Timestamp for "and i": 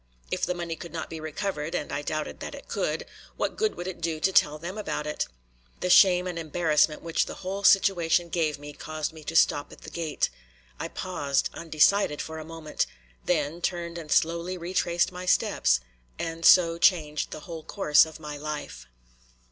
1.75-2.01